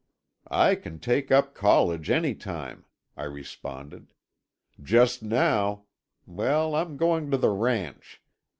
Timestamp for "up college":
1.31-2.09